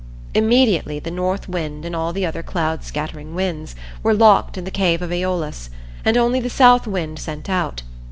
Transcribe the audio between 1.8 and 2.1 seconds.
and